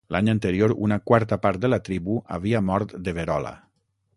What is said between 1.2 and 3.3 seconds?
part de la tribu havia mort de